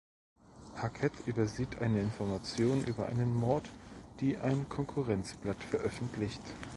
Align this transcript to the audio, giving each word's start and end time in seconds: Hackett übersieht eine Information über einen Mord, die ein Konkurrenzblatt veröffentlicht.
Hackett 0.77 1.13
übersieht 1.27 1.79
eine 1.79 1.99
Information 2.01 2.83
über 2.85 3.05
einen 3.05 3.35
Mord, 3.35 3.69
die 4.19 4.35
ein 4.37 4.67
Konkurrenzblatt 4.67 5.61
veröffentlicht. 5.65 6.41